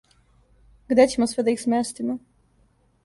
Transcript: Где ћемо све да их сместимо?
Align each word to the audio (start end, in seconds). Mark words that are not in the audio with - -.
Где 0.93 1.05
ћемо 1.11 1.27
све 1.33 1.45
да 1.49 1.55
их 1.57 1.61
сместимо? 1.67 2.17